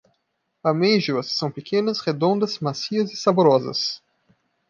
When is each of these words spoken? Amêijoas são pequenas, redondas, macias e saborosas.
Amêijoas 0.63 1.31
são 1.31 1.51
pequenas, 1.51 1.99
redondas, 1.99 2.57
macias 2.57 3.11
e 3.13 3.15
saborosas. 3.15 4.01